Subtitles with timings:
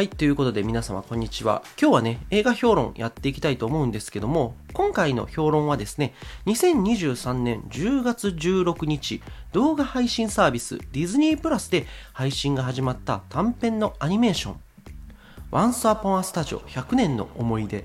[0.00, 1.62] はい、ということで皆様こんにちは。
[1.78, 6.14] 今日はね、映画評論やっていきたいと思うんですけども、今回の評論はですね、
[6.46, 9.20] 2023年10月16日、
[9.52, 14.60] 動画配信サービスディズニープラスで配信が始まった短編のアニメーション、
[15.52, 17.84] Once Upon a Studio 100年の思い出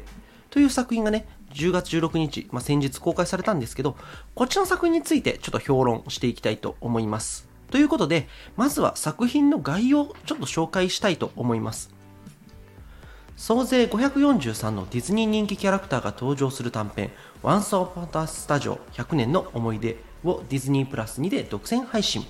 [0.49, 3.97] という作品がね、10月16日、まあ、先日公開されたんですけど、
[4.35, 7.49] こっちの作品についてちょっと評論していきたいと思います。
[7.71, 11.94] ということで、まずは作品の概要をちょっと紹介したいと思います。
[13.37, 17.11] 総勢543のディズニー人気キャラクターが登場する短編
[17.43, 22.25] Once Upon a Studio 100年の思い出をディズニープラス2で独占配信。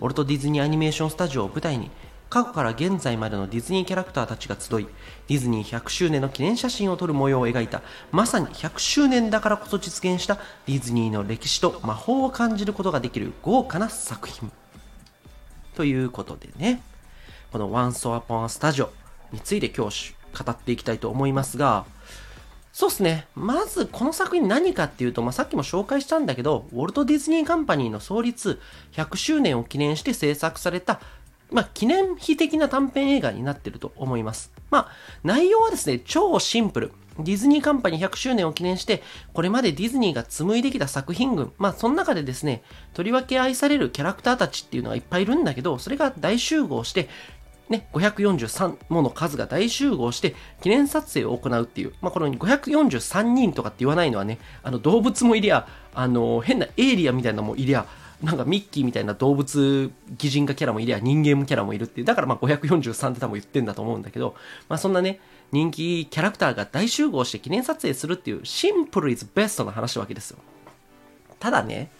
[0.00, 1.90] ウォルト・ディズニー・アニメーション・スタジオを舞台に
[2.30, 4.86] 過去から現在までのディズニーキャラクターたちが集い、
[5.28, 14.50] ディズニー100周年の記念写真を撮る模様を描いた、まさに100周年だからこそ実現したディズニーの歴史と魔法を感じることができる豪華な作品。
[15.74, 16.82] ということでね、
[17.52, 18.88] この Once Upon a Studio
[19.32, 21.84] について今日語っていきたいと思いますが、
[22.72, 23.26] そうですね。
[23.34, 28.60] まず、この作品何かっていうと、まあ、さっきも紹介したんだけど、ウォルト・ディズニー・カンパニーの創立
[28.92, 31.00] 100周年を記念して制作された、
[31.50, 34.52] まあ、記念碑的な短編映画になってると思います。
[34.70, 34.88] まあ、
[35.24, 36.92] 内容はですね、超シンプル。
[37.18, 39.02] ディズニーカンパニー100周年を記念して、
[39.34, 42.62] これまでディズニーが紡いできた作品群、まあその中でですね、
[42.94, 47.08] とりわけ愛されるキャラクターたちっていうのがいっぱいいるんだけど、それが大集合して、
[47.70, 57.86] ね、543もの数が大集合して記念撮影を行うっていう、まあ、この543人とかって言わないのはね、あの動物もいりゃ、あの変なエイリアみたいなのもいりゃ、
[58.22, 64.34] なんかミッキーみたいな動物擬人化キャラもいりゃ人間キャラもいるっていう、だからまあ543って多分言ってんだと思うんだけど、
[64.68, 65.20] まあそんなね、
[65.52, 70.38] 人気キャラクターが大集合して記念撮影するっていうシンプルイズベストな話なわけですよ。
[71.38, 71.90] ただね、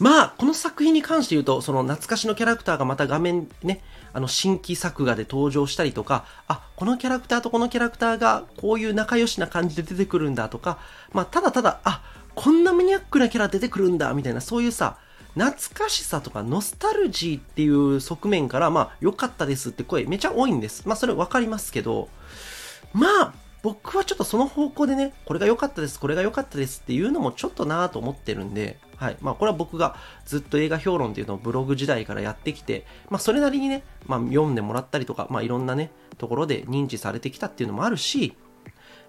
[0.00, 3.80] まあ、この作品に関して言うと、その懐かしのキャラクターがまた画面ね、
[4.12, 10.78] あの新規作画で登場したりとか、あ、このキャラクターとこのキャラクターがこういう仲良しな感じで出てくるんだとか、
[11.12, 12.02] まあ、ただただ、あ、
[12.34, 14.98] こんなマニアックなキャラ出てくるんだ、みたいな、そういうさ、
[15.34, 20.86] 懐かしさとかノスタルジーっていう側面から、まあ、良かったですって声めちゃ多いんです。
[20.86, 22.08] まあ、それわかりますけど、
[22.92, 29.16] まあ、僕はちょっとその方向でね、これが良かったです、これが良かったですっていうのもちょっとなぁと思ってるんで、はい。
[29.20, 38.36] まあ、これは僕がずっと映画評論っていうのをブログ時代からやってきて、まあ、それなりにね、まあ、読んでもらったりとか、まあ、いろんなね、ところで認知されてきたっていうのもあるし、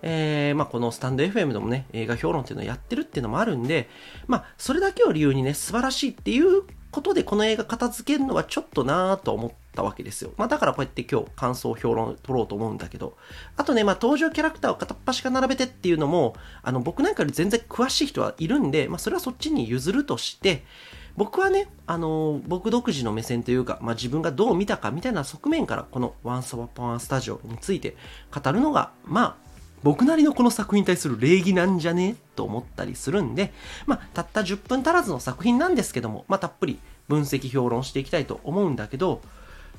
[0.01, 3.89] えー、まあ、このスタンド FM でもね、映画評論っていうのをやってるっていうのもあるんで、
[4.27, 10.31] まあ、それだけを理由にね、素晴らしいっていうことで、この映画片付けるのはちょっとなぁと思ったわけですよ。
[10.37, 13.17] まあだからこうやって今日感想評論取ろうと思うんだけど。
[13.57, 20.63] あとね、まあ登場キャラクターを片っ端から並べてっていうのも、あの僕なんかより全然詳しい人はいるんで、まあそれはそっちに譲るとして、
[21.17, 27.95] 僕はね、あのー、僕独自の目線というか、まあ、自分がどう見たかみたいな側面から、この Once Upon a Studio について
[28.33, 29.45] 語るのが、まあ、
[29.81, 33.53] 僕なりのこの作品に対する礼儀なんじゃねと思ったりするんで、
[33.85, 39.21] まあ、たった10分足らずの作品なんですけども、まあ、たっぷり分析評論していきたいと思うんだけど、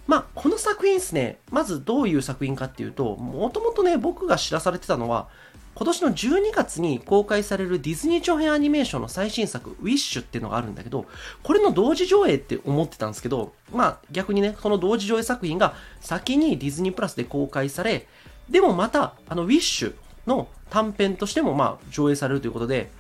[0.07, 5.29] まあ、この作品ですね、まずどういう作品かっていうと、もともとね、僕が知らされてたのは、
[5.75, 11.05] 今年の12月に公開されるディズニー長編アニメーションの最新作、ウィッシュっていうのがあるんだけど、
[11.43, 18.07] これの同時上映って思ってたんですけど、まあ逆にね、その同時上映作品が先にディズニープラスで公開され、
[18.49, 19.95] でもまた、あの、ウィッシュ
[20.27, 22.91] の短編としてもまあ上映されるということで、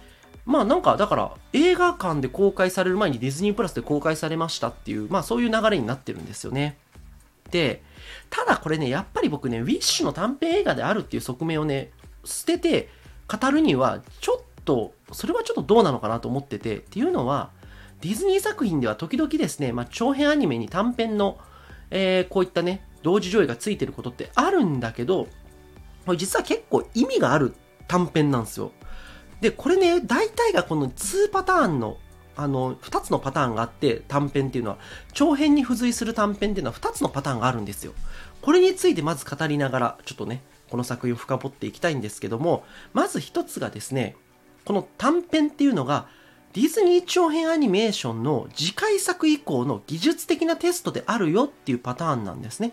[0.44, 6.76] まあなんか、だから、映画館で公開される前にディズニープラスで公開されましたっていう、まあそういう流れになってるんですよね。
[7.50, 7.82] で、
[8.30, 11.90] ただこれね、やっぱり僕ね、ウィッシュの短編映画であるっていう側面をね、
[12.24, 12.88] 捨てて
[13.28, 17.50] 語るには、ちょっと、それはちょっとどうなのかなと思ってて、っていうのは、
[18.00, 21.38] ディズニー作品では時々ですね、まあ長編アニメに短編の、
[21.90, 25.28] えー、こういったね、同時上映がついてることってあるんだけど、
[26.04, 27.54] これ実は結構意味がある
[27.88, 28.72] 短編なんですよ。
[29.40, 31.98] で、これね、大体がこの2パターンの、
[32.36, 34.78] あの、2つのパターンがあって、短編っていうのは、
[35.12, 37.92] 長編に付随する短編っていうのは2つのパターンがあるんですよ。
[38.42, 44.16] これについてまず語りながら、ちょっとね、この作品を深掘っていきたいんですけども、まず1つがですね、
[44.64, 46.08] この短編っていうのが、
[46.52, 52.72] ディズニー長編アニメーションの次回作以降の技術的なテストであるよっていうパターンなんですね。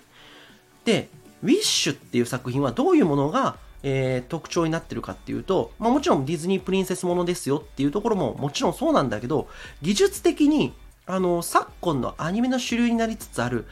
[0.86, 1.09] で、
[1.42, 9.47] ウィッシュっていう作品はどういうものがえー、特徴になってるかっていうと、まあ、もちろんディズニープリンセスものですよっていうところももちろんそうなんだけど、
[9.81, 10.74] 技術的に、
[11.06, 13.65] あの、昨今のアニメの主流になりつつある、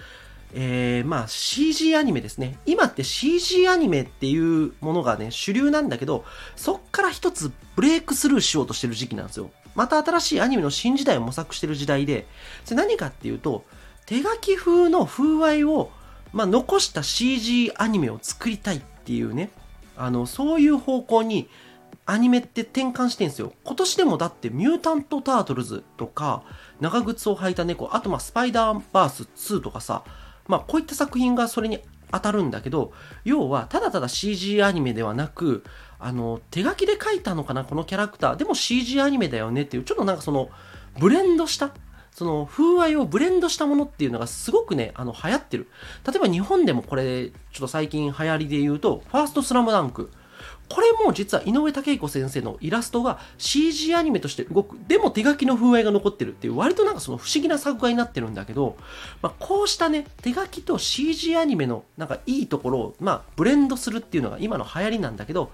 [0.54, 2.60] えー、まあ CG アニメですね。
[2.66, 6.26] 今って CG アニメっていうものがね、主流なんだけど、
[6.58, 9.50] そっから一つブレイクスルーしようとしてる時期なんですよ。
[9.76, 12.28] また新しいアニメの新時代を模索してる時代で、
[12.66, 13.64] それ何かっていうと、
[14.06, 15.92] 手書き風の風合いを
[16.34, 19.50] まあ、残した CG アニメを作りたいっていうね、
[19.98, 21.50] あの、そういう方向に
[22.06, 23.54] アニメって転換してんすよ。
[23.64, 26.44] 今年でもだってミュータント・タートルズとか、
[26.80, 30.04] 長靴を履いた猫、あとまあスパイダーバース2とかさ、
[30.48, 31.80] まあこういった作品がそれに
[32.12, 32.92] 当たるんだけど、
[33.24, 35.64] 要はただただ CG アニメではなく、
[36.00, 38.36] あの、手書きで描いたのかな、このキャラクター。
[38.36, 40.50] でも CG アニメだよねっていう、ちょっとなんかその、
[41.00, 41.72] ブレンドした、
[42.12, 45.68] その風合いをブレンドしたものっていうのがすごくね、あの、流行ってる。
[46.06, 50.12] 例えば日本でもこれ、ちょっと最近流行りで言うと、ファーストスラムダンク。
[50.70, 54.78] これも実は井上武彦先生のイラストが CG アニメとして動く。
[54.88, 58.78] でも手書きの風合いが残ってるっていう、割となんかその不思議な作画になってるんだけど、
[59.22, 65.52] まあ、こうしたね、手書きと CG アニメのなんかいいところを、まあ、ブレンドするっていうのが今の流行りなんだけど、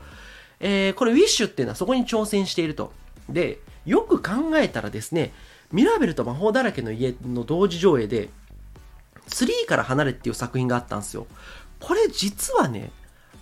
[0.60, 2.92] えー、これ Wish っていうのはそこに挑戦していると。
[3.30, 5.34] で、よく考えたらですね、
[5.72, 8.30] ミラーベルと魔法だらけの家の同時上映で、
[9.28, 11.28] ツリーから離れっていう作品があったんですよ。
[11.80, 12.92] これ実はね、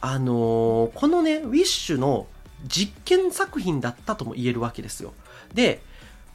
[0.02, 2.28] あのー、このね、ウィッシュの
[2.68, 5.14] 実験作品だったとも言えるわけですよ。
[5.54, 5.82] で、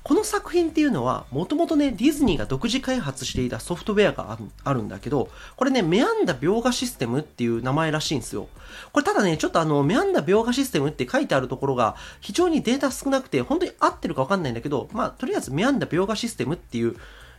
[0.02, 8.48] この作品っていうのは、もともとね、ディズニーが独自開発していたソフトウェアがあるんだけど、これね、メアンダ描画システムっていう名前らしいんですよ。
[8.92, 16.96] これただね、ちょっとあの、メアンダ描画システムって書いてあるところが、非常にデータ少なくて、本当に合ってるかわかんないんだけど、まあ、とりあえずメアンダ描画システムっていう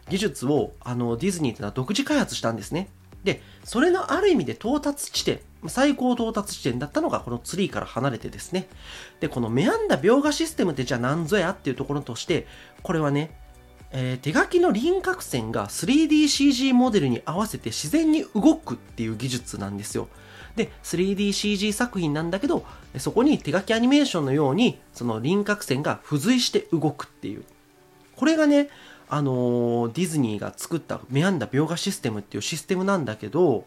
[0.10, 2.90] 技術を、あの、ディズニーっていうのは独自開発したんですね。
[3.24, 8.68] で、それのある意味で到達地点、最高到達地点だったのがこのツリーから離れてですね。
[9.20, 12.48] で、このメアンダ描画システムってじゃあ何ぞやっていうところとして、
[12.82, 13.32] これはね、
[13.92, 20.08] えー、手書きの輪郭線が 3DCG モデルに合わせて自然に動くっていう技術なんですよ。
[20.56, 22.66] で、3DCG 作品なんだけど、
[22.98, 27.44] そこに手書きアニメーションのように、その輪郭線が付随して動くっていう。
[28.16, 28.70] これがね、
[29.12, 33.66] あのー、ディズニーが作ったメアンダ描画システムっていうシステムなんだけど、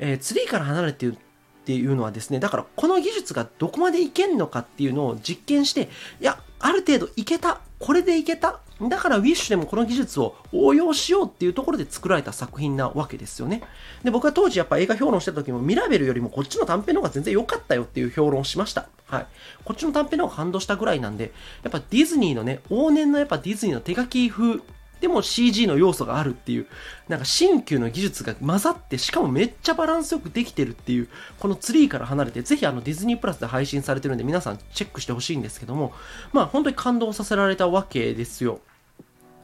[0.00, 1.16] えー、ツリーから離れてるっ
[1.64, 5.88] ていうのはですね、だからこの技術がどこまでいけんのかっていうのを実験して、
[6.20, 7.60] いや、ある程度いけた。
[7.78, 8.60] これでいけた。
[8.80, 13.62] だからウィッシュでもこの技術を応用しようっていうところで作られた作品なわけですよね。
[14.02, 18.88] で、僕は当時やっぱ映画評論してた時もミラベルよりもこっちの短編の方が全然良かったよっていう評論をしました。
[19.06, 19.26] はい。
[19.64, 21.32] こっちの短編の方が感動したぐらいなんで、
[21.62, 24.60] やっぱディズニーのね、往年のやっぱディズニーの手書き風
[25.04, 26.66] でも CG の要素があるっていう、
[27.08, 35.92] なんか新旧の技術が混ざって、しかもめっちゃバランスよくできてるっていう、このツリーから離れて、ぜひあのディズニープラスで配信されてるんで皆さんチェックしてほしいんですけども、
[36.32, 38.60] まあ本当に感動させられたわけですよ。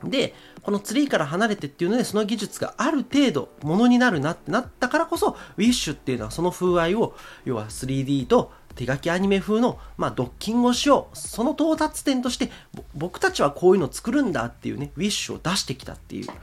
[0.02, 7.14] で、このツリーから離れてっていうので、その技術がある程度ものになるなってなったからこそ、ウィッシュっていうのはその風合いを、
[7.44, 11.16] 要は 3D と手書きアニメ風の、まあ、ドッキングをしよう。
[11.16, 12.50] その到達点として、
[12.94, 16.26] 僕たちはこういうの作るんだっていうね、ウィッシュを出してきたっていう。
[16.26, 16.34] ま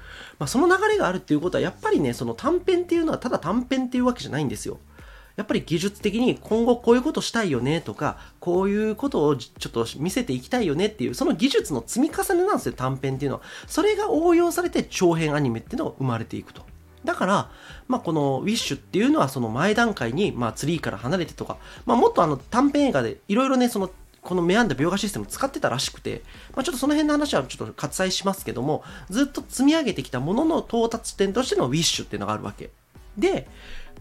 [0.42, 4.78] あ、その流れがあるっていうことは、やっぱりね、その短編っていうのはただ短編っていうわけじゃないんですよ。
[5.36, 13.44] やっぱり技術的に今後こういうことしたいよねとか、こういうことをちょっと見せていきたいよねっていう、その技術の積み重ねなんですよ、短編っていうのは。
[13.68, 16.64] それが応用されて長編アニメっていうのが生まれていくと。
[17.08, 17.50] だから、
[17.88, 23.90] まあ、このウィッシュっていうのはその前段階に、まあ、ツリーから離れてとか、まあ、もっとあの短編映画でいろいろね、その
[24.22, 26.22] このメアンダ描画システムを使ってたらしくて、
[26.54, 32.70] まあ、ちょっとその辺の話はちょっと割愛しますけども、ずっと積み上げてきたものの到達点としてのウィッシュっていうのがあるわけ。
[33.18, 33.48] で、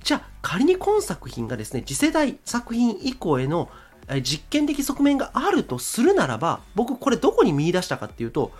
[0.02, 3.70] じゃあ仮に今作品がですね、次世代作品以降への
[4.22, 8.50] 実験的側面があるとするならば、僕これどこに見出したかっていうと、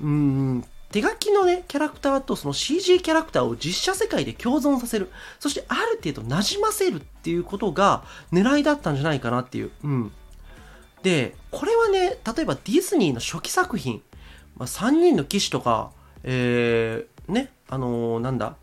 [0.00, 0.64] うーん、
[0.94, 5.10] 手書きのね、キャラクターとその CG キャラクターを実写世界で共存させる。
[5.40, 9.72] そしてある程度馴染ませるっていうことが狙いだったんじゃないかなっていう。
[9.82, 10.12] うん。
[11.02, 14.02] で、これはね、例えばディズニーの初期作品、
[14.56, 15.90] まあ、3人の騎士とか、
[16.22, 18.54] えー、ね、あのー、なんだ、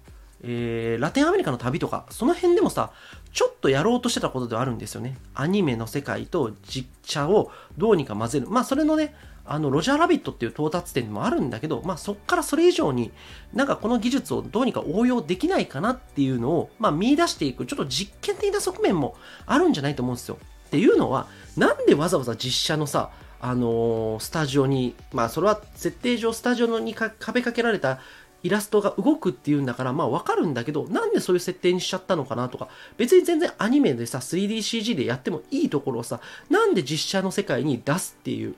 [0.41, 2.93] えー、ラテンアメリカの旅とか、その辺でもさ、
[3.33, 5.17] ちょっとやろうとしてたことではあるんですよね。
[5.35, 8.47] アニメの世界と実写をどうにか混ぜる。
[8.47, 9.13] まあ、それのね、
[9.45, 13.11] あの、ロジャーラビットっていう到達点もあるんだけど、まあそっからそれ以上に、
[13.53, 20.37] なんかこの技術をどうにか応用できないかなっていうのを、まあ見出していく、ちょっと実験的な側面もあるんじゃないと思うんですよ。
[20.67, 27.99] っていうのは、なんでわざわざ実写のさ、あのー、スタジオに、まあそれは設定上スタジオにか壁かけられた
[28.43, 36.19] イラストが動くっていうんだから、まあわかるんだけど、なんでそういう設定にしちゃったのかなとか、別に全然アニメでさ、3DCG でやってもいいところをさ、
[36.49, 38.55] なんで実写の世界に出すっていう、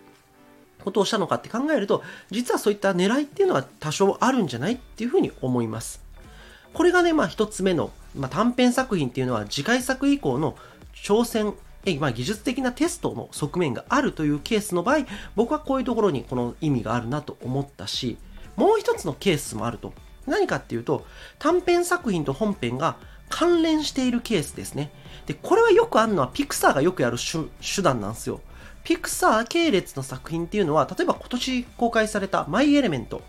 [0.84, 6.02] ことをしたのかって考えると、実はそういった狙いっていうのは多少あるんじゃないっていうふうに思います。
[6.74, 10.56] これがね、まあ一つ目の、まあ、短編作品っていうのは次回作以降の
[10.96, 11.54] 挑戦、
[12.00, 18.18] まあ、技術的なテストの側面があるというケースの場合、僕はこういうところにこの意味があるなと思ったし、
[18.56, 19.94] もう一つのケースもあると。
[20.26, 21.06] 何かっていうと、
[21.38, 22.96] 短編作品と本編が
[23.30, 24.92] 関連しているケースですね。
[25.26, 28.42] で、これはよくあるのはピクサーがよくやる手段なんですよ。
[28.84, 33.22] ピクサー系列の作品っていうのは、例えば今年公開されたマイ・エレメント。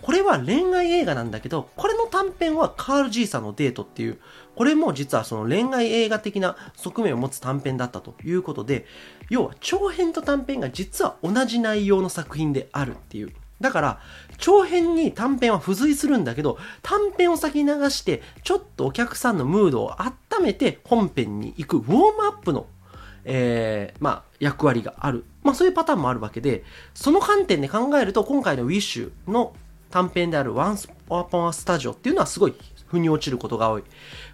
[0.00, 4.18] これは恋愛映画なんだけど、これの短編はカール・ジーさんのデートっていう、
[4.56, 8.86] これも実はその恋愛映画的な側面を持つ短編だったということで、
[9.28, 13.32] 要は長編と短編が実は同じ内容の作品であるっていう。
[13.60, 14.00] だから、
[14.38, 22.66] 長編に短編は付随するんだけど、短編を先に流して、ちょっとお客さんのムードを温めて本編に行くウォームアップの
[23.24, 25.24] えー、まあ、役割がある。
[25.42, 26.64] まあ、そういうパターンもあるわけで、
[26.94, 29.54] その観点で考えると、今回の Wish の
[29.90, 32.54] 短編である Once Upon a Studio っていうのはすごい
[32.86, 33.84] 腑に落ちることが多い。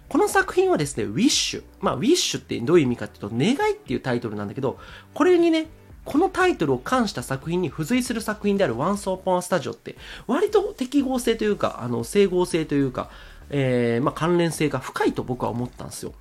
[0.07, 1.63] この作品はですね、Wish。
[1.81, 4.79] まあ、Wish ってどういう意味かっていうと、願いっていうタイトルなんだけど、
[5.13, 5.67] これにね、
[6.05, 13.11] このタイトルを冠した作品に付随する作品である Once Upon a Studio って、割と適合性というか、あの、整合性というか、
[13.51, 16.13] えー、まあ、関連性が深いと僕は思ったんですよ。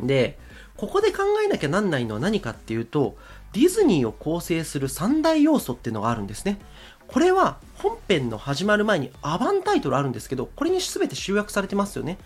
[0.00, 0.38] で、
[0.80, 3.14] ここで考えなきゃなんないのは何かっていうと、
[3.52, 6.58] ディズニーを構成する三大要素っていうのがあるんですね。
[7.06, 12.16] これは本編の始まる前にアバンタイトルあるんですけど、これに全て集約されてますよね。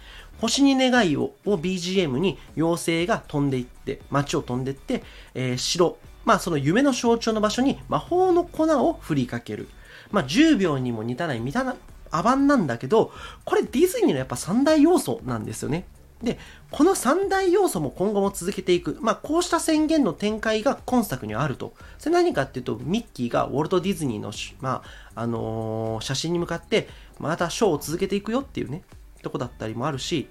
[0.40, 5.02] 星に願いをを BGM に妖精が飛んでいって、街を飛んでいって、
[5.34, 9.68] えー、城、まあその夢の象徴の場所に魔法の粉を振りかける。
[10.12, 11.74] まあ10秒にも満たない満たな、
[12.12, 13.10] アバンなんだけど、
[13.44, 15.86] これディズニーのやっぱ三大要素なんですよね。
[16.24, 16.38] で、
[16.70, 18.98] この三大要素も今後も続けていく。
[19.00, 21.74] まあ、こうした宣言の展開が今作にあると。
[21.98, 24.82] それ何かっていうと、ミッキーがウォルト・ディズニーの、ま
[25.14, 26.88] あ、あのー、写真に向かって、
[27.18, 28.82] またショーを続けていくよっていうね、
[29.22, 30.28] とこだったりもあるし、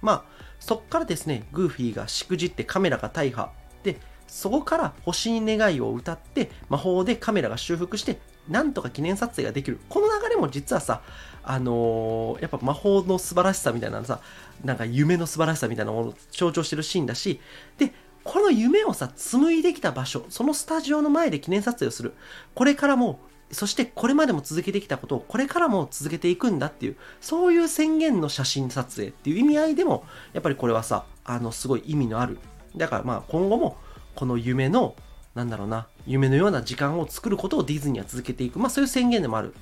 [0.00, 0.24] まあ、
[0.60, 3.50] そっからですね、グーフィーがしくじってカメラが大破。
[3.82, 9.78] で、そこから星に願いを歌って、魔法でカメラが修復して、なんとか記念撮影ができる。
[9.88, 11.02] この流れも実はさ、
[11.50, 14.20] あのー、やっぱ魔法の素晴らしさみたいなさ、
[14.62, 17.40] なんか夢の素晴らしさみたいなものを象徴してるシーンだし、
[17.78, 22.12] で、この夢をさ、紡いできた場所、そのスタジオの前で記念撮影をする。
[22.54, 23.18] これからも、
[23.50, 32.38] そしてこれまでも続けてきたことをこれからも続けていくんだっていう、そういう宣言の写真撮影っていう意味合いでも、やっぱりこれはさ、あの、すごい意味のある。
[32.76, 33.78] だからまあ今後も、
[34.14, 34.96] この夢の、
[35.34, 38.58] なんだろうな、夢のような時間を作ることをディズニーは続けていく。
[38.58, 39.54] まあそういう宣言でもある。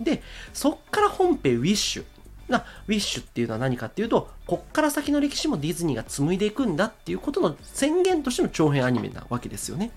[0.00, 2.04] で、そっから本編ウィッシュ。
[2.48, 9.90] な、ウィッシュっていうのは何かっていうと、こっから先の歴史もディズニーが紡いでいくんだっていうことの宣言としての長編アニメなわけですよね。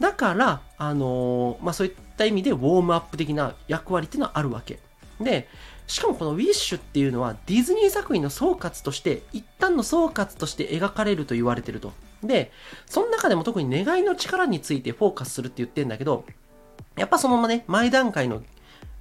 [0.00, 4.80] だから、あのー、まあ、そういった意味でウォームアップ的な役割っていうのはあるわけ。
[5.20, 5.48] で、
[5.86, 11.92] しかもこのウィッシュっていうのはディズニー作品の総括として、一旦の総括として描かれると言われてると。
[12.22, 12.52] で、
[12.86, 16.24] その中でも特に願いの力についてフォーカスするって言ってんだけど、
[16.96, 18.42] やっぱそのままね、前段階の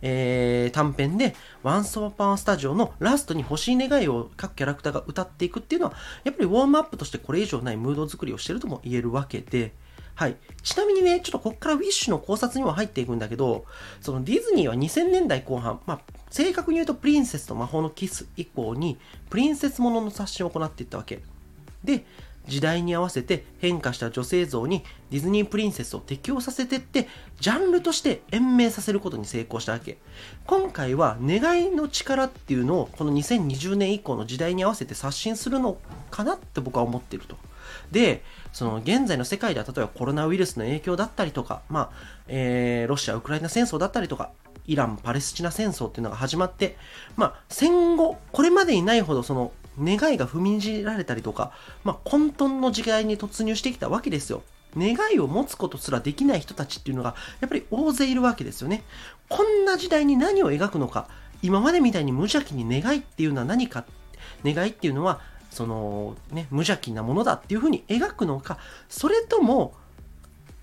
[0.01, 9.73] えー、短編で、ワンソーパンスタジオのラストに欲しい願いを各キャラクターが歌っていくっていうのは、やっぱりウォームアップとしてこれ以上ないムード作りをしてるとも言えるわけで、
[10.17, 10.35] はい。
[10.63, 13.65] ちなみにね、ちょっとこっからウィッシュの考察には入っていくんだけど、
[14.01, 16.01] そのディズニーは2000年代後半、まあ、
[16.31, 18.97] 正確に言うとプリンセスと魔法のキス以降に、
[19.29, 21.21] プリンセスものの刷新を行っていったわけ。
[21.83, 22.03] で、
[22.47, 27.07] 時代に合わせて変化した女性像にディズニープリンセスを適応させてって、
[27.39, 29.97] ジャンルとして延命させることに成功したわけ。
[30.45, 35.77] 今回は願いの力っていうのをこの2020年以降の時代に合わせて刷新するの
[36.09, 37.37] かなって僕は思ってると。
[37.91, 38.23] で、
[38.53, 41.91] その現在の世界では例えばコロナウイルスの影響だったりとか、まあ、
[42.27, 44.31] えー、ロシア・ウクライナ戦争だったりとか、
[44.65, 46.77] イラン・パレスチナ戦争っていうのが始まって、
[47.15, 51.51] まあ、戦後、これまでにないほどその願いが踏みにじられたりとか、
[51.83, 54.43] まあ、混沌の時代に突入してきたわけですよ。
[54.75, 58.83] 願いを持つことすらできない人たちっていうのが、やっぱり大勢いるわけですよね。
[59.29, 61.07] こんな時代に何を描くのか、
[61.41, 63.85] 今までみたいに無邪気に願いっていうのは何か、
[64.43, 68.57] 願いっていうのは、その、ね、無邪気なものだっていうふうに描くのか、
[68.89, 69.73] それとも、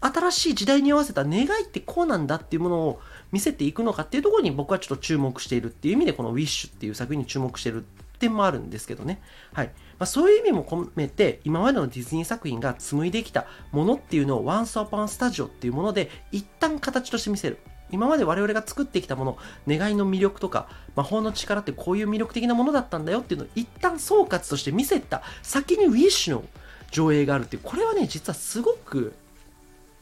[0.01, 3.01] 新しい時代に合わせた願いってこうなんだっていうものを
[3.33, 7.87] 見せていくのかっていうところに僕はちょっと注目しているっていう意味でこの Wish っていう作品に注目してる
[8.19, 9.21] 点もあるんですけどね。
[9.53, 9.67] はい。
[9.67, 9.73] ま
[10.05, 17.59] あ、そういう意味も込めて、今までのディズニー作品が紡いできたものっていうのを Once Upon Studio っていうもので、一旦形として見せる。
[17.91, 26.45] 今まで我々が作ってきたもの、願いの魅力とか、魔法の力ってこういう魅力的なものだったんだよっていうのを一旦総括として見せた先に Wish の
[26.91, 29.15] 上映があるっていう、これはね、実はすごく、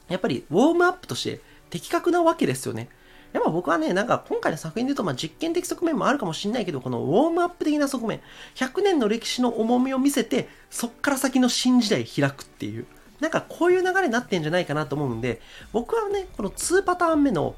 [0.09, 1.40] やっぱりウォームアップとして
[1.71, 2.88] 的確なわけですよね。
[3.33, 8.21] やっぱ僕はね、なんか今回の作品で言うと、まあ実験的側面もあるかもしれないけど、このウォームアップ的な側面、
[8.55, 12.87] 100年の歴史の重みを見せて、そっから先の新時代開くっていう、
[13.21, 15.41] なんかこういう流れになってんじゃないかなと思うんで、
[15.73, 17.55] 僕はね、この2パターン目の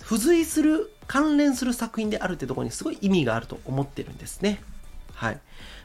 [0.00, 4.62] 付随する関連する作品であるってところにすごい意味があると思ってるんですね。
[5.14, 5.40] はい。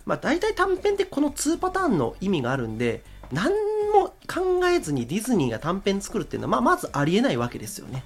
[0.06, 3.52] まあ大体短編ってこの2パターンの意味があるんで、何
[3.94, 8.04] も考えずにディズニーが短編作るっていうのは、まあまずありえないわけですよね。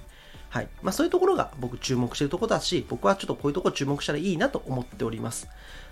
[0.48, 0.68] はい。
[0.82, 5.48] まあそういうところが僕注目してるところだし、僕はちょっとこういうところ注目したらいいなと思っております。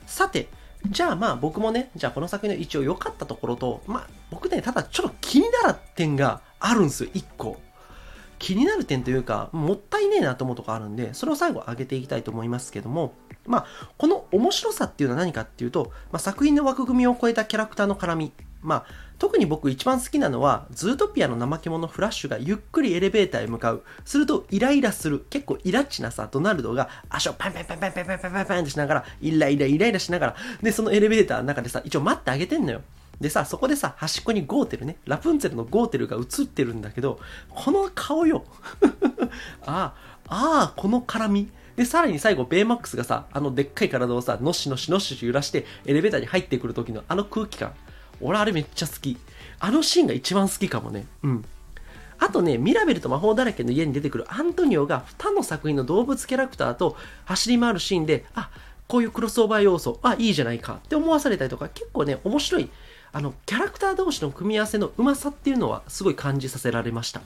[0.06, 0.48] さて、
[0.88, 7.60] じゃあまあ僕もね、じゃあこの作品の一応良かったところと、まあ僕ね、ただちょっと気になる点があるんですよ、1個。
[8.38, 13.14] 気になる点というか、もったいねえなと思うとこあるんで、それを最後上げていきたいと思いますけども、
[13.46, 13.66] まあ、
[13.96, 18.32] この面白さっていうのは何かっていうと、まあ、作品の枠組みを超えたキャラクターの絡み。
[18.62, 18.84] まあ、
[19.18, 23.84] 特に僕一番好きなのは、ズートピアの怠け者フラッシュがゆっくりエレベーターへ向かう。
[24.04, 25.24] するとイライラする。
[25.30, 32.82] 結構イラッチなさ、ドナルドが足をパンパンパンパンパンパンパンパンパンってしながら、イライライライラしながら、で、そのエレベーターの中でさ、一応待ってあげてんのよ。
[33.20, 37.18] でさ、そこでさ、端っこにゴーテルね、ラプンツェルのゴーテルが映ってるんだけど、
[37.50, 38.44] この顔よ。
[39.64, 39.94] あ
[40.28, 41.48] あ、ああ、この絡み。
[41.76, 47.72] で、さらに最後、ベイマックスがさ、あのでっかい体をさ、のしのしのし揺らして、エレベーターに入ってくる時のあの空気感。
[48.20, 49.16] 俺あれめっちゃ好き。
[49.60, 51.06] あのシーンが一番好きかもね。
[51.22, 51.44] うん。
[52.18, 56.96] あとね、ミラベルと魔法だらけの家に出てくるアントニオが他の作品の動物キャラクターと
[57.26, 58.50] 走り回るシーンで、あ、
[58.88, 62.70] こういうクロスオーバー要素、あ、いいじゃないかって思わされたりとか、結構ね、面白い
[63.12, 67.20] あの、キャラクター同士の組み合わせのうまさっていうのはすごい感じさせられました。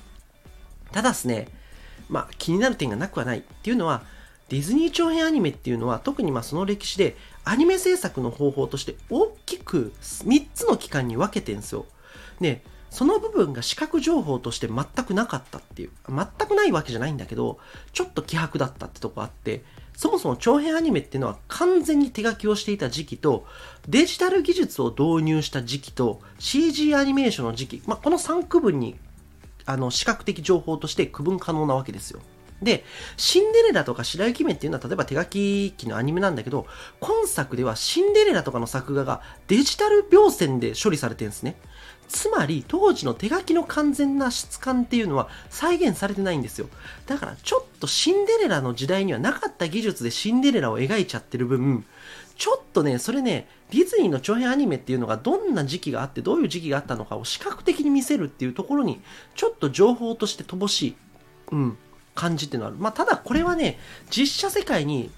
[0.93, 1.49] ただですね、
[2.09, 4.03] まあ気になる点がなくはないっていうのは、
[4.49, 11.87] ディズニー長編アニメっていうのは特にまあその歴史でアニメ制作の方法として大きく3つの期間に分けてんですよ。
[12.41, 17.59] ね、その部分が視覚情報として全くなかったっていう、全くないわけじゃないんだけど、
[17.93, 19.63] ちょっと希薄だったってとこあって、
[20.01, 23.45] そもそも長編アニメっていうのは完全に手書きをしていた時期と、
[23.87, 28.97] デジタル技術を導入した時期と、CG アニメーションの時期、まあ、この3区分に、
[29.67, 32.21] あの、視覚的情報として区分可能なわけですよ。
[32.63, 32.85] で、
[33.17, 36.67] シンデレラとか白雪姫っていうのは例えば手書き機のアニメなんだけど、
[37.01, 41.57] 今作ではシンデレラとかの作画がデジタル描線で処理されてるんですね。
[42.09, 46.69] つまり当時の手書きの完全な質感っていうのは再現されてないんですよ。
[47.07, 51.85] だからちょっとシンデレラの時代にはなかった技術でシンデレラを描いちゃってる分、
[52.37, 59.01] ちょっとね、それね、ディズニーの長編アニメっていうのがどんな時期があってどういう時期があったのかを視覚的に見せるっていうところに、
[59.37, 60.97] ちょっと情報として乏しい、
[61.53, 61.79] うん、
[62.21, 62.79] 感じっていうのはある。
[62.79, 63.79] まあ、ただこれはね、
[64.11, 65.11] 実写世界に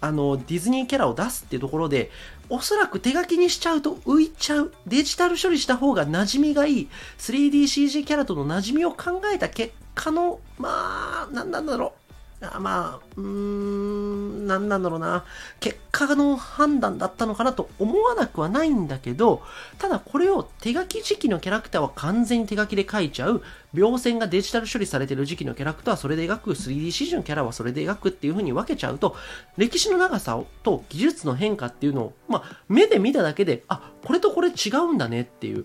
[0.00, 2.10] あの、ディズニーキャラを出すっていうところで、
[2.48, 4.72] おそらく手書きにしちゃうと浮いちゃう。
[4.86, 6.88] デジタル処理した方が馴染みがいい。
[7.18, 12.05] 3DCG キャラとの馴染みを考えた結果の、まあ、なんなんだろう。
[12.40, 15.24] まあ、うーん、なんなんだろうな。
[15.58, 19.42] 結果の判断だったのかなと思わなくはないんだけど、
[19.78, 29.16] ただこれを手書き時期のキャラクターは完全に手書きで描いちゃう、描線がデジタル処理されてる時期のキャラクターはそれで描く、3DCG のキャラはそれで描くっていう風に分けちゃうと、
[29.56, 35.64] 歴史の長さと技術の変化っていうのを、まあ、目で見ただけで、あ、これとこれ違うんだねっていう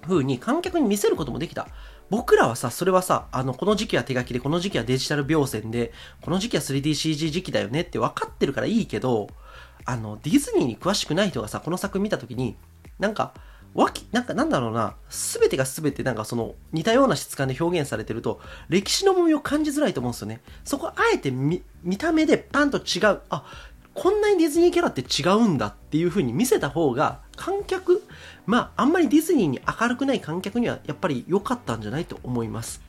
[0.00, 1.68] 風に観客に見せることもできた。
[2.12, 9.28] 僕らはさ、それはさ、あの、この時期は手書きで、この時期はデジタル描線で、この時期は 3DCG 時期だよねって分かってるからいいけど、
[9.86, 12.54] あの、ディズニーに詳しくない人がさ、この作品見た時に、
[12.98, 13.32] なんか、
[13.72, 20.42] わき、なんかなんだろうな、すべてがすべてなんかその似たような質感で表現されてると、歴史の重みを感じづらいと思うんですよね。
[20.64, 23.20] そこあえて見、見た目でパンと違う。
[23.30, 23.46] あ、
[23.94, 28.02] こんなにディズニーキャラって違うんだっていう風に見せた方が、観客、
[28.46, 32.80] まあ、あんまりディズニーに明るくない観客にはやっぱり良かったんじゃないと思います。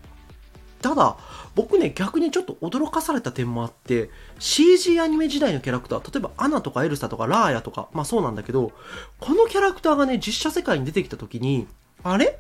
[0.82, 1.16] ただ、
[1.56, 8.74] 僕ね、逆にちょっと驚かされた点もあって、CG アニメ時代のキャラクター、例えばアナとかエルサとかラーヤとか、まあそうなんだけど、
[9.22, 11.68] このキャラクターがね、実写世界に出てきた時に、
[12.04, 12.38] あれ？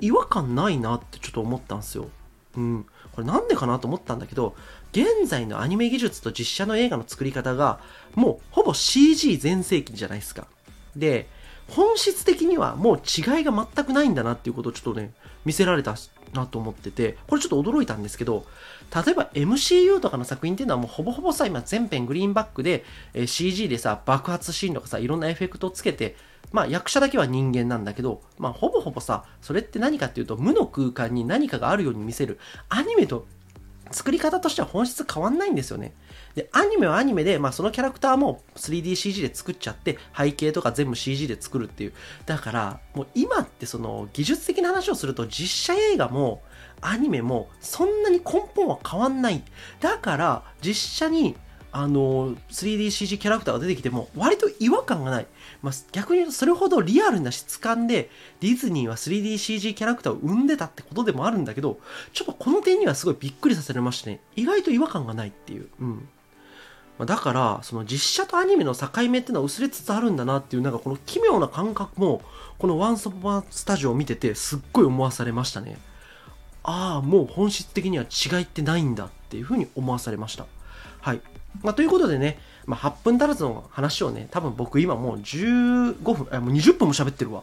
[0.00, 2.08] 違和感ないなってちょっと思ったんですよ。
[2.56, 2.86] うん。
[3.12, 4.54] これなんでかなと思ったんだけど、
[4.92, 7.80] 現在のアニメ技術と実写の映画の作り方が、
[8.14, 10.46] もうほぼ CG 全盛期じゃないですか。
[10.96, 11.28] で、
[11.68, 15.12] 本質的にはもう違いが全くないんだなっていうことをちょっとね、
[15.44, 15.96] 見せられた
[16.32, 18.44] なと思ってて、これちょっと驚いたんですけど、
[18.94, 26.16] 例えば MCU とかの作品っていうのはもうほぼほぼさ、今全編グリーンバックで、え CG でさ、爆発シーンとかさ、いろんなエフェクトをつけて、
[26.52, 33.26] まあ役者だけは人間なんだけど、まあほぼほぼさ、それって何かっていうと無の空間に何かがあるように見せる、アニメと
[33.92, 35.94] 作り方としては本質変わんないんですよね。
[36.34, 41.92] で、アニメはアニメで、まあそのキャラクターも 3DCG で作っちゃって、背景とか全部 CG で作るっていう。
[42.26, 46.42] だから、もう今ってその技術的な話をすると実写映画も
[46.80, 49.42] アニメもそんなに根本は変わんない。
[49.80, 51.36] だから、実写に
[51.74, 55.26] あの 3DCG キャラクターが出てきても割と違和感がない、
[55.62, 61.80] まあ、逆に言うとそれほどリアルな質感でディズニーは 3DCG キャラクターを生んでたってことでもあるんだけど
[62.12, 64.20] ちょっとこの点にはすごいびっくりさせられましてね。
[64.36, 66.08] 意外と違和感がないっていう、うん。
[67.06, 72.22] だからその実写とアニメの境目っていうのは薄れつつあるんだなっていうなんかこの奇妙な感覚も
[72.58, 75.78] この「ワンソパースタジオ」を見ててすっごい思わされましたね。
[76.64, 80.46] ああもう本質的には違いってないんだっていうふうに思わされました。
[81.00, 81.20] はい。
[81.62, 87.42] まあ、ということでね、まあ、8分足らずの話をね、多分僕今もう15分、あもう20分も喋ってるわ。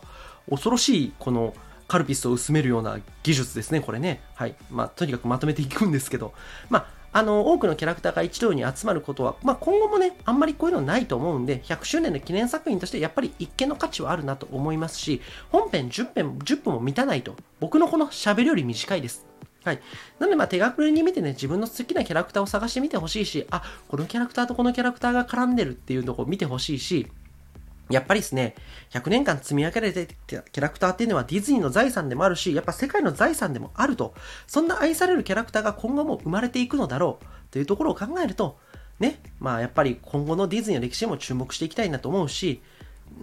[0.50, 1.54] 恐ろしい、この、
[1.88, 4.22] カルピスを薄めるような技術ですね、これね。
[4.36, 4.56] はい。
[4.69, 6.34] まあ、とにかくまとめていくんですけど、
[6.69, 19.28] まあ、あの、多くのキャラクターが一堂に集まることは、まあ、今後もね、あんまりこういうのないと思うんで、100周年の記念作品としてやっぱり一見の価値はあるなと思いますし、本編10分 ,10 分も満たないと、僕のこの喋りより短いです。
[19.69, 19.82] はい。
[20.17, 27.08] なので、まあ、手がくれに見てね、自分の好きなキャラクターを探してみてほしいし、あ、このキャラクターとこのキャラクターが絡んでるっていうとこを見てほしいし、
[27.91, 28.55] やっぱりですね、
[28.91, 34.15] 100年間積み上げられてきたキャラクターっていうのはディズニーの財産でもあるし、やっぱ世界の財産でもあると。
[34.47, 38.58] そんな愛されるキャラクターが今後も生まれていくのだろうというところを考えると、
[38.99, 42.62] ね、まあやっぱり今後のディズニーの歴史にも注目していきたいなと思うし、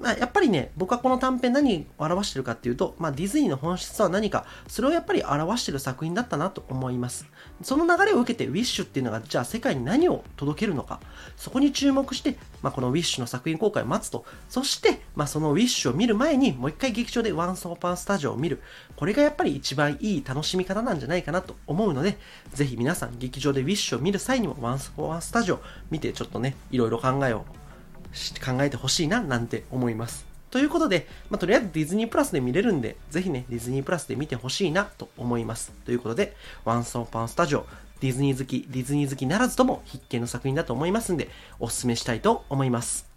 [0.00, 7.26] まあ、やっぱりね、僕はこの短編何を表してるかっていうと、まあ、ディズニーの本質は何か、それをやっぱり表してる作品だったなと思います。
[7.62, 11.00] その流れを受けて、ウィッシュっていうのが、じゃあ世界に何を届けるのか、
[11.36, 18.62] そこに注目して、まあ、このウィッシュの作品公開を待つと、そして、まあ、そのウィッシュを見る前に、もう一回劇場でワンソーパースタジオを見る。
[18.96, 22.18] これがやっぱり一番いい楽しみ方なんじゃないかなと思うので、
[22.52, 27.44] ぜひ皆さん、劇場でウィッシュを見る際にも、ワンソーパースタジオ見て、ちょっとね、いろいろ考えを
[28.44, 30.26] 考えてほしいななんて思います。
[30.50, 35.72] ということで、まあ、とりあえずディズニープラスで見れるんで、ぜひね、ディズニープラスで見てほしいなと思います。
[35.84, 37.66] ということで、ワンソンパンスタジオ、
[38.00, 43.15] ディズニー好き、ディズニー好きならずとも必見の作品だと思いますんで、おすすめしたいと思います。